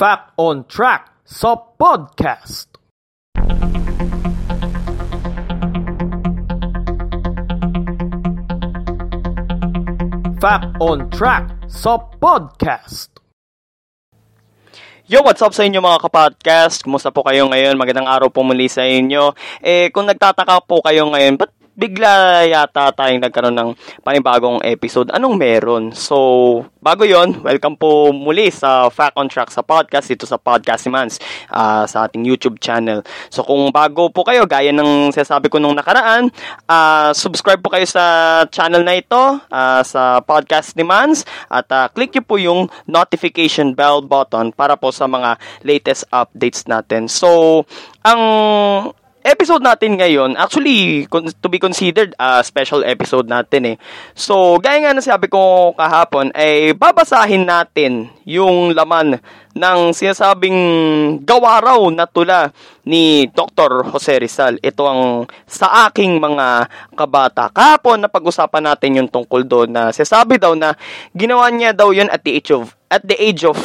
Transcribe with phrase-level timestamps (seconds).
[0.00, 2.72] Fact on Track sa podcast.
[10.40, 13.12] Fact on Track sa podcast.
[15.04, 16.80] Yo, what's up sa inyo mga kapodcast?
[16.80, 17.76] Kumusta po kayo ngayon?
[17.76, 19.36] Magandang araw po muli sa inyo.
[19.60, 23.70] Eh, kung nagtataka po kayo ngayon, ba't bigla yata tayong nagkaroon ng
[24.04, 25.08] panibagong episode.
[25.16, 25.96] Anong meron?
[25.96, 30.84] So, bago yon welcome po muli sa Fact on Track sa podcast, ito sa Podcast
[30.92, 31.16] Mans,
[31.48, 33.00] uh, sa ating YouTube channel.
[33.32, 36.28] So, kung bago po kayo, gaya ng sasabi ko nung nakaraan,
[36.68, 41.88] uh, subscribe po kayo sa channel na ito, uh, sa Podcast ni Mans, at uh,
[41.88, 47.08] click nyo po yung notification bell button para po sa mga latest updates natin.
[47.08, 47.64] So,
[48.04, 48.20] ang
[49.20, 51.04] episode natin ngayon, actually,
[51.40, 53.76] to be considered a uh, special episode natin eh.
[54.16, 59.20] So, gaya nga na sabi ko kahapon, ay babasahin natin yung laman
[59.52, 60.58] ng sinasabing
[61.26, 62.54] gawa raw na tula
[62.86, 63.84] ni Dr.
[63.92, 64.56] Jose Rizal.
[64.62, 65.02] Ito ang
[65.44, 67.50] sa aking mga kabata.
[67.52, 70.72] Kahapon na pag-usapan natin yung tungkol doon na sinasabi daw na
[71.12, 73.58] ginawa niya daw yun at the age of at the age of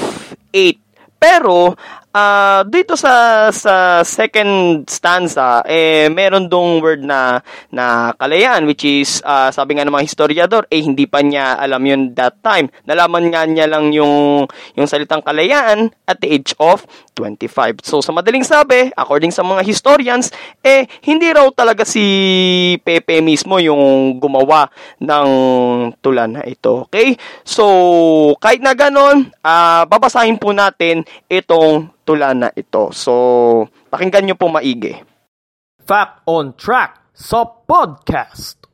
[0.53, 0.85] 8
[1.15, 1.73] pero
[2.15, 7.43] uh, dito sa sa second stanza eh meron dong word na
[7.75, 11.83] na kalayaan which is uh, sabi nga ng mga historiador eh hindi pa niya alam
[11.83, 12.71] yun that time.
[12.87, 14.47] Nalaman nga niya lang yung
[14.79, 17.81] yung salitang kalayaan at the age of 25.
[17.81, 20.29] So sa madaling sabi, according sa mga historians,
[20.61, 24.67] eh hindi raw talaga si Pepe mismo yung gumawa
[24.99, 25.27] ng
[26.03, 26.85] tulan na ito.
[26.91, 27.15] Okay?
[27.47, 27.65] So
[28.37, 32.93] kahit na ganon, uh, babasahin po natin itong tula na ito.
[32.93, 33.13] So,
[33.89, 34.93] pakinggan nyo po maigi.
[35.81, 38.64] Fact on Track sa podcast.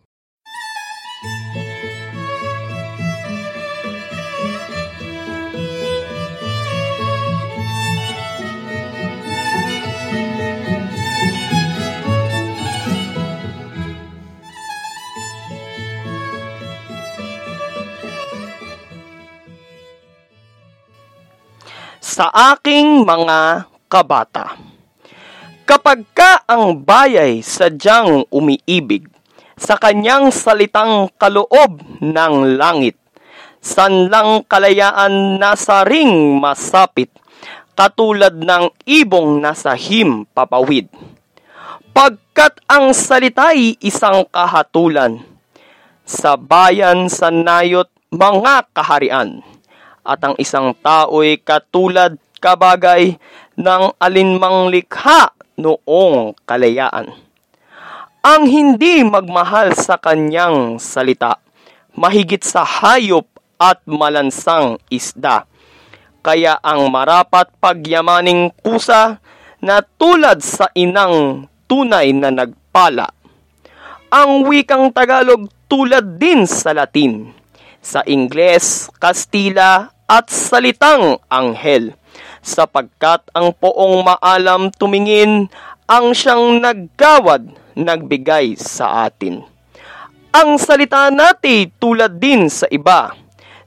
[22.12, 24.60] Sa aking mga kabata.
[25.64, 29.08] Kapag ka ang bayay sadyang umiibig
[29.56, 33.00] sa kanyang salitang kaloob ng langit,
[33.64, 37.16] sanlang kalayaan nasa ring masapit,
[37.80, 40.92] katulad ng ibong nasa him papawid.
[41.96, 45.24] Pagkat ang salita'y isang kahatulan,
[46.04, 49.40] sa bayan sa nayot mga kaharian
[50.02, 53.22] at ang isang tao'y katulad kabagay
[53.58, 57.14] ng alinmang likha noong kalayaan.
[58.22, 61.42] Ang hindi magmahal sa kanyang salita,
[61.98, 63.26] mahigit sa hayop
[63.58, 65.46] at malansang isda.
[66.22, 69.18] Kaya ang marapat pagyamaning pusa
[69.58, 73.10] na tulad sa inang tunay na nagpala.
[74.14, 77.41] Ang wikang Tagalog tulad din sa Latin
[77.82, 81.98] sa Ingles, Kastila at salitang anghel
[82.42, 85.50] sapagkat ang poong maalam tumingin
[85.90, 89.46] ang siyang naggawad nagbigay sa atin.
[90.32, 93.12] Ang salita natin tulad din sa iba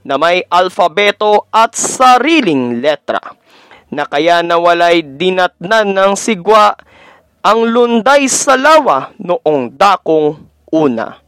[0.04, 3.20] na may alfabeto at sariling letra
[3.92, 6.72] na kaya nawalay dinatnan ng sigwa
[7.44, 10.40] ang lunday sa lawa noong dakong
[10.72, 11.20] una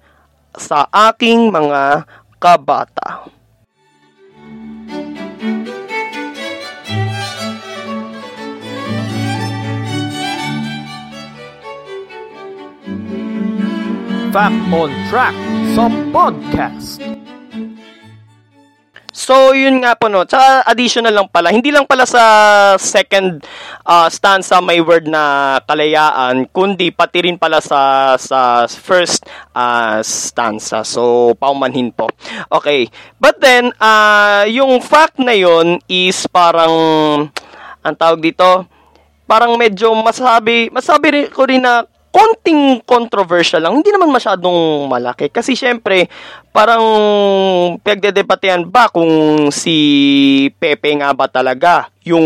[0.56, 2.08] sa aking mga
[2.46, 3.26] kabata.
[14.30, 15.34] Fact on Track
[15.74, 17.25] sa podcast.
[19.26, 20.22] So, yun nga po, no.
[20.22, 21.50] Tsaka additional lang pala.
[21.50, 22.22] Hindi lang pala sa
[22.78, 23.42] second
[23.82, 30.86] uh, stanza may word na kalayaan, kundi pati rin pala sa, sa first uh, stanza.
[30.86, 32.06] So, paumanhin po.
[32.54, 32.86] Okay.
[33.18, 36.70] But then, uh, yung fact na yun is parang,
[37.82, 38.62] ang tawag dito,
[39.26, 41.82] parang medyo masabi, masabi ko rin na
[42.16, 43.76] konting controversial lang.
[43.76, 45.28] Hindi naman masyadong malaki.
[45.28, 46.08] Kasi syempre,
[46.48, 46.80] parang
[47.84, 49.12] pagdedebatehan ba kung
[49.52, 52.24] si Pepe nga ba talaga yung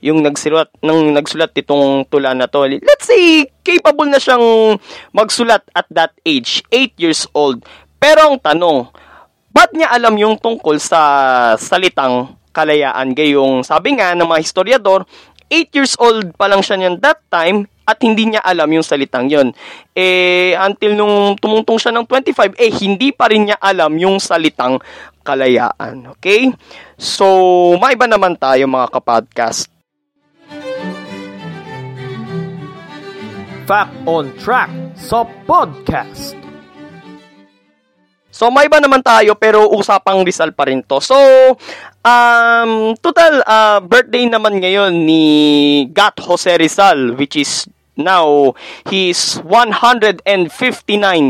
[0.00, 2.64] yung nagsulat ng nagsulat itong tula na to.
[2.64, 4.80] Let's say capable na siyang
[5.12, 7.60] magsulat at that age, 8 years old.
[8.00, 8.88] Pero ang tanong,
[9.52, 13.12] ba't niya alam yung tungkol sa salitang kalayaan?
[13.12, 15.04] Gayong sabi nga ng mga historiador,
[15.52, 19.28] 8 years old pa lang siya niyan that time at hindi niya alam yung salitang
[19.28, 19.52] yon.
[19.92, 24.80] Eh, until nung tumungtong siya ng 25, eh, hindi pa rin niya alam yung salitang
[25.20, 26.16] kalayaan.
[26.16, 26.48] Okay?
[26.96, 27.26] So,
[27.76, 29.68] maiba naman tayo mga kapodcast.
[33.68, 36.41] Fact on Track sa podcast.
[38.32, 41.04] So may iba naman tayo pero usapang Rizal pa rin to.
[41.04, 41.14] So
[42.00, 45.24] um total uh, birthday naman ngayon ni
[45.92, 48.56] Gat Jose Rizal which is now
[48.88, 50.24] he's 159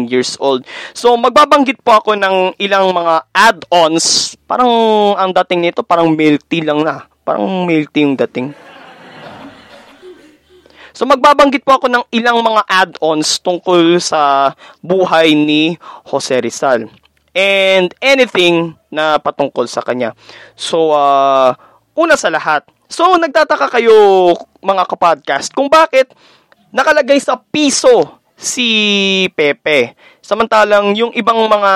[0.07, 0.63] years old.
[0.95, 4.39] So magbabanggit po ako ng ilang mga add-ons.
[4.47, 4.71] Parang
[5.19, 7.11] ang dating nito parang milk lang na.
[7.27, 8.55] Parang milk yung dating.
[11.03, 15.75] So magbabanggit po ako ng ilang mga add-ons tungkol sa buhay ni
[16.07, 16.87] Jose Rizal
[17.35, 20.15] and anything na patungkol sa kanya.
[20.55, 21.59] So uh,
[21.99, 24.31] una sa lahat, so nagtataka kayo
[24.63, 26.07] mga kapodcast kung bakit
[26.71, 29.99] nakalagay sa piso si Pepe.
[30.23, 31.73] Samantalang yung ibang mga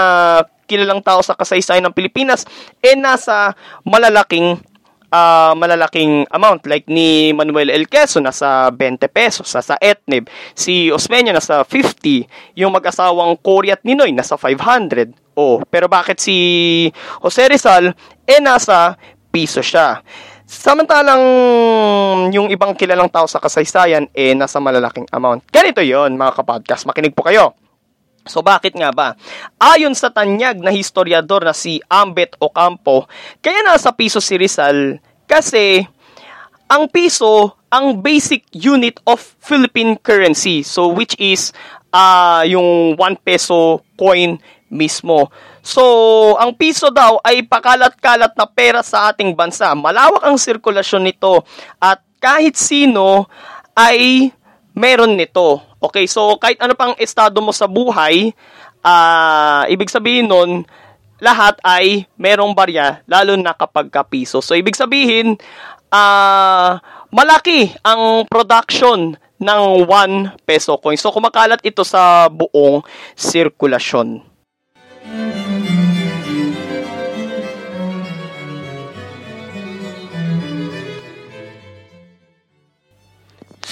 [0.71, 2.47] kilalang tao sa kasaysayan ng Pilipinas
[2.79, 4.55] eh nasa malalaking
[5.11, 6.67] uh, malalaking amount.
[6.67, 10.31] Like ni Manuel El Queso, nasa 20 pesos, nasa Etnib.
[10.55, 12.57] Si Osmeño, nasa 50.
[12.59, 15.13] Yung mag-asawang Cory at Ninoy, nasa 500.
[15.37, 16.89] Oh, pero bakit si
[17.21, 17.93] Jose Rizal,
[18.25, 18.97] eh nasa
[19.29, 20.01] piso siya.
[20.47, 21.21] Samantalang
[22.31, 25.43] yung ibang kilalang tao sa kasaysayan, eh nasa malalaking amount.
[25.51, 26.87] Ganito yon mga kapodcast.
[26.87, 27.66] Makinig po kayo.
[28.27, 29.15] So bakit nga ba?
[29.57, 33.07] Ayon sa tanyag na historiador na si Ambet Ocampo,
[33.39, 34.99] kaya nasa piso si Rizal
[35.31, 35.87] kasi
[36.67, 40.67] ang piso ang basic unit of Philippine currency.
[40.67, 41.55] So which is
[41.95, 44.39] uh, yung 1 peso coin
[44.71, 45.31] mismo.
[45.63, 45.83] So,
[46.39, 49.75] ang piso daw ay pakalat-kalat na pera sa ating bansa.
[49.75, 51.43] Malawak ang sirkulasyon nito
[51.79, 53.27] at kahit sino
[53.75, 54.31] ay
[54.77, 55.65] meron nito.
[55.81, 58.37] Okay, so kahit ano pang estado mo sa buhay,
[58.85, 60.63] uh, ibig sabihin nun,
[61.19, 64.45] lahat ay merong barya, lalo na kapag kapiso.
[64.45, 65.41] So, ibig sabihin,
[65.89, 66.77] uh,
[67.09, 71.01] malaki ang production ng 1 peso coin.
[71.01, 72.85] So, kumakalat ito sa buong
[73.17, 74.21] sirkulasyon.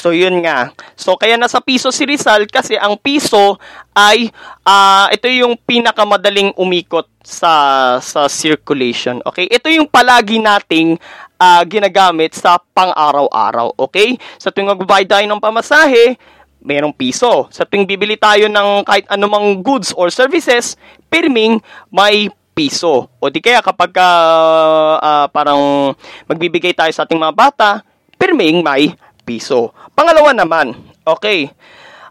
[0.05, 0.69] So yun nga.
[1.01, 3.56] So kaya nasa piso si Rizal kasi ang piso
[3.97, 4.29] ay
[4.61, 9.25] uh, ito yung pinakamadaling umikot sa sa circulation.
[9.25, 9.49] Okay?
[9.49, 11.01] Ito yung palagi nating
[11.41, 13.81] uh, ginagamit sa pang-araw-araw.
[13.89, 14.21] Okay?
[14.37, 16.21] Sa tuwing magbabayad tayo ng pamasahe,
[16.61, 17.49] merong piso.
[17.49, 20.77] Sa tuwing bibili tayo ng kahit anumang goods or services,
[21.09, 23.09] pirming may piso.
[23.09, 25.97] O di kaya kapag uh, uh, parang
[26.29, 27.81] magbibigay tayo sa ating mga bata,
[28.21, 28.93] pirming may
[29.25, 29.73] piso.
[29.97, 31.49] Pangalawa naman, okay,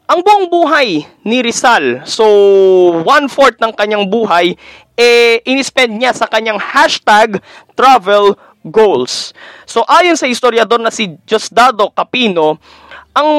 [0.03, 2.25] ang buong buhay ni Rizal, so
[3.07, 4.57] one-fourth ng kanyang buhay,
[4.99, 7.39] eh, inispend niya sa kanyang hashtag
[7.73, 8.35] travel
[8.67, 9.31] goals.
[9.63, 12.59] So ayon sa historiador na si Diosdado Capino,
[13.15, 13.29] ang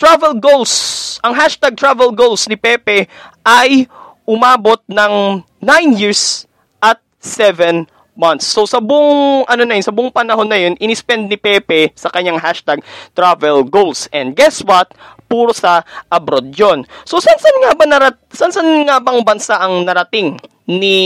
[0.00, 0.72] travel goals,
[1.20, 3.06] ang hashtag travel goals ni Pepe
[3.44, 3.88] ay
[4.24, 6.48] umabot ng 9 years
[6.80, 8.46] at 7 months.
[8.46, 12.10] So sa buong ano na yun, sa buong panahon na yun, inispend ni Pepe sa
[12.10, 12.80] kanyang hashtag
[13.12, 14.06] travel goals.
[14.10, 14.94] And guess what?
[15.26, 16.86] Puro sa abroad yon.
[17.02, 20.38] So san san nga ba narat san san nga bang bansa ang narating
[20.70, 20.98] ni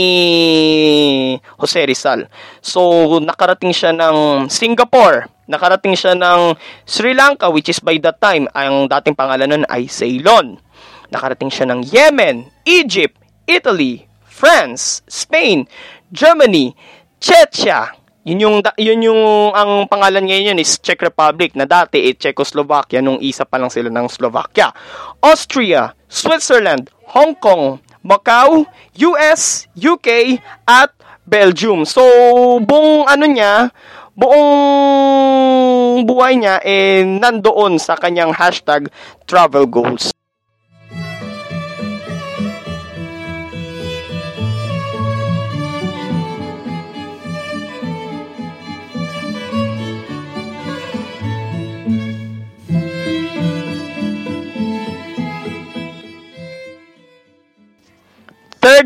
[1.57, 2.29] Jose Rizal?
[2.61, 6.53] So nakarating siya ng Singapore, nakarating siya ng
[6.85, 10.61] Sri Lanka which is by that time ang dating pangalan nun ay Ceylon.
[11.09, 13.17] Nakarating siya ng Yemen, Egypt,
[13.49, 15.65] Italy, France, Spain,
[16.13, 16.77] Germany,
[17.19, 17.93] Chechnya.
[18.23, 19.21] Yun yung, yun yung,
[19.55, 23.71] ang pangalan ngayon yun is Czech Republic, na dati eh, Czechoslovakia, nung isa pa lang
[23.71, 24.71] sila ng Slovakia.
[25.23, 28.67] Austria, Switzerland, Hong Kong, Macau,
[29.11, 30.91] US, UK, at
[31.27, 31.83] Belgium.
[31.83, 32.03] So,
[32.63, 33.71] buong ano niya,
[34.19, 38.91] buong buhay niya eh nandoon sa kanyang hashtag
[39.23, 40.11] travel goals.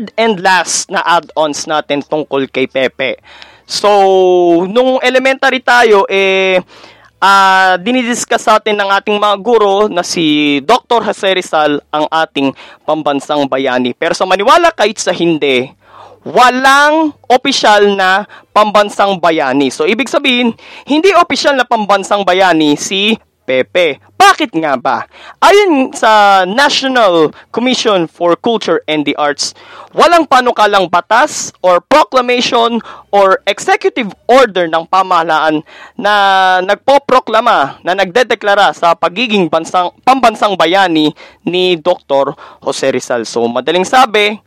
[0.04, 3.16] Third and last na add-ons natin tungkol kay Pepe.
[3.64, 3.88] So,
[4.68, 6.60] nung elementary tayo, eh,
[7.16, 11.00] uh, dinidiscuss sa atin ng ating mga guro na si Dr.
[11.00, 12.52] Jose Rizal ang ating
[12.84, 13.96] pambansang bayani.
[13.96, 15.72] Pero sa maniwala kahit sa hindi,
[16.28, 19.72] walang opisyal na pambansang bayani.
[19.72, 20.52] So, ibig sabihin,
[20.84, 24.00] hindi opisyal na pambansang bayani si Pepe.
[24.16, 25.04] Bakit nga ba?
[25.38, 29.52] Ayon sa National Commission for Culture and the Arts,
[29.92, 32.80] walang panukalang batas or proclamation
[33.12, 35.60] or executive order ng pamahalaan
[35.94, 36.14] na
[36.64, 41.12] nagpoproklama, na nagdedeklara sa pagiging bansang, pambansang bayani
[41.44, 42.32] ni Dr.
[42.64, 43.28] Jose Rizal.
[43.28, 44.40] So, madaling sabi,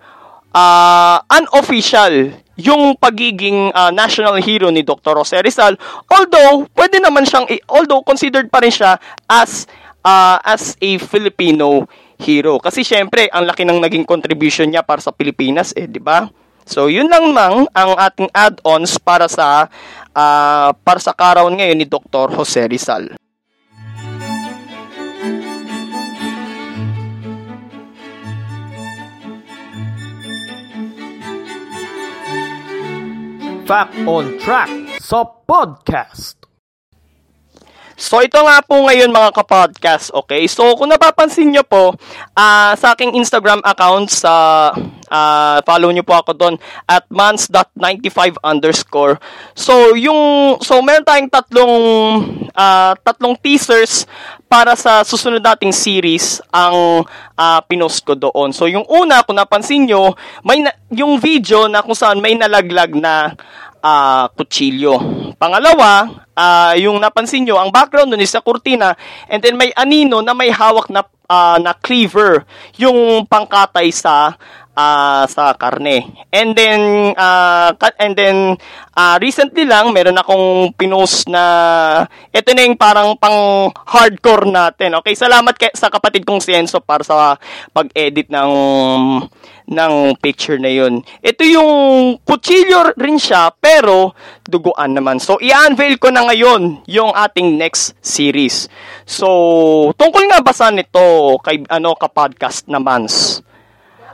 [0.57, 5.17] uh, unofficial yung pagiging uh, national hero ni Dr.
[5.17, 5.77] Jose Rizal
[6.09, 8.97] although pwede naman siyang although considered pa rin siya
[9.29, 9.69] as
[10.01, 11.85] uh, as a Filipino
[12.17, 16.25] hero kasi syempre ang laki ng naging contribution niya para sa Pilipinas eh di ba
[16.67, 19.71] So yun lang mang ang ating add-ons para sa
[20.11, 22.27] uh, para sa kaarawan ngayon ni Dr.
[22.35, 23.15] Jose Rizal.
[33.67, 34.71] Fact on Track
[35.03, 36.39] sa podcast.
[37.99, 40.47] So ito nga po ngayon mga kapodcast, okay?
[40.47, 41.91] So kung napapansin nyo po,
[42.31, 44.33] uh, sa aking Instagram account sa
[44.71, 44.96] uh,
[45.63, 46.55] follow nyo po ako doon
[46.87, 49.19] at mans.95 underscore.
[49.55, 51.75] So yung so meron tayong tatlong
[52.51, 54.09] uh, tatlong teasers
[54.47, 57.03] para sa susunod nating series ang
[57.35, 58.55] uh, pinost ko doon.
[58.55, 62.95] So yung una, kung napansin nyo, may na, yung video na kung saan may nalaglag
[62.95, 63.35] na
[63.83, 64.97] uh, kutsilyo.
[65.35, 68.95] Pangalawa, uh, yung napansin nyo, ang background nun is sa kurtina
[69.27, 72.47] and then may anino na may hawak na uh, na cleaver,
[72.79, 74.35] yung pangkatay sa
[74.77, 76.05] uh, sa karne.
[76.29, 78.37] And then uh, and then
[78.93, 81.43] uh, recently lang meron akong pinost na
[82.29, 85.01] ito na yung parang pang hardcore natin.
[85.01, 87.35] Okay, salamat kay, sa kapatid kong si Enzo para sa
[87.73, 88.53] pag-edit ng
[89.67, 91.03] ng picture na yun.
[91.19, 91.71] Ito yung
[92.23, 94.15] kutsilyo rin siya pero
[94.47, 95.19] duguan naman.
[95.19, 98.71] So i-unveil ko na ngayon yung ating next series.
[99.03, 99.27] So
[99.99, 103.11] tungkol nga ba sa nito kay ano ka podcast naman.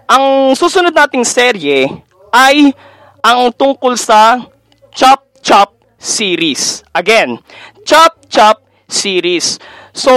[0.08, 1.88] Ang susunod nating serye
[2.34, 2.76] ay
[3.24, 4.44] ang tungkol sa
[4.92, 6.84] Chop Chop series.
[6.92, 7.40] Again,
[7.88, 9.58] Chop Chop series.
[9.94, 10.12] So,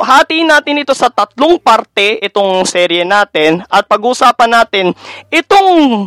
[0.00, 4.86] hatiin natin ito sa tatlong parte, itong serye natin, at pag-usapan natin
[5.28, 6.06] itong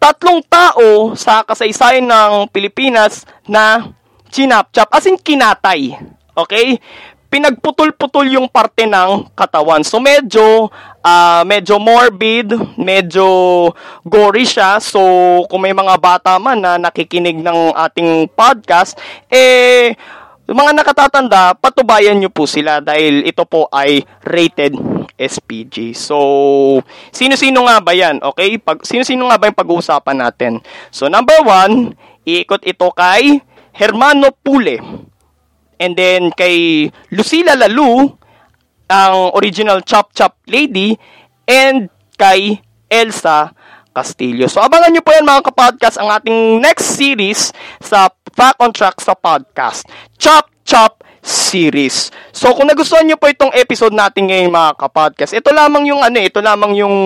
[0.00, 3.92] tatlong tao sa kasaysayan ng Pilipinas na
[4.32, 5.94] chinap-chop, as in kinatay.
[6.32, 6.80] Okay?
[7.32, 9.80] Pinagputol-putol yung parte ng katawan.
[9.80, 10.68] So medyo
[11.00, 13.24] uh, medyo morbid, medyo
[14.04, 14.76] gory siya.
[14.76, 15.00] So
[15.48, 19.00] kung may mga bata man na nakikinig ng ating podcast,
[19.32, 19.96] eh
[20.52, 24.76] mga nakatatanda, patubayan nyo po sila dahil ito po ay rated
[25.16, 25.96] SPG.
[25.96, 26.18] So,
[27.14, 28.20] sino-sino nga ba yan?
[28.20, 28.60] Okay?
[28.60, 30.60] Pag, sino-sino nga ba yung pag-uusapan natin?
[30.92, 31.96] So, number one,
[32.26, 33.40] iikot ito kay
[33.72, 34.82] Hermano Pule.
[35.82, 38.06] And then kay Lucila Lalu,
[38.86, 40.94] ang original Chop Chop Lady,
[41.50, 43.50] and kay Elsa
[43.90, 44.46] Castillo.
[44.46, 47.50] So abangan nyo po yan mga kapodcast ang ating next series
[47.82, 49.84] sa Fact on Track sa podcast.
[50.16, 52.10] Chop Chop series.
[52.34, 56.18] So kung nagustuhan niyo po itong episode natin ngayon mga kapodcast, ito lamang yung ano,
[56.18, 56.96] ito lamang yung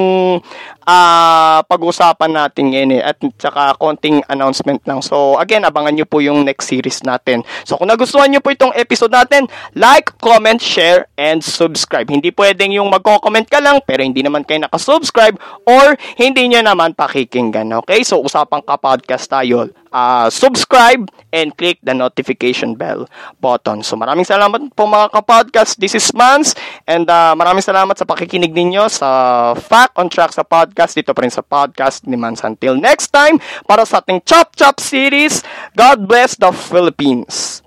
[0.88, 5.04] uh, pag-usapan natin ngayon eh, at saka konting announcement lang.
[5.04, 7.44] So again, abangan niyo po yung next series natin.
[7.68, 9.44] So kung nagustuhan niyo po itong episode natin,
[9.76, 12.08] like, comment, share, and subscribe.
[12.08, 15.36] Hindi pwedeng yung magko-comment ka lang pero hindi naman kayo nakasubscribe
[15.68, 17.68] or hindi niyo naman pakikinggan.
[17.84, 18.00] Okay?
[18.00, 23.08] So usapang kapodcast tayo uh, subscribe and click the notification bell
[23.40, 23.80] button.
[23.80, 25.80] So maraming salamat po mga kapodcast.
[25.80, 26.52] This is Mans
[26.84, 29.08] and uh, maraming salamat sa pakikinig ninyo sa
[29.56, 32.44] Fact on Track sa podcast dito pa rin sa podcast ni Mans.
[32.44, 35.40] Until next time, para sa ating Chop Chop series,
[35.72, 37.64] God bless the Philippines.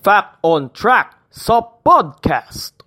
[0.00, 2.83] Fact on Track sa podcast.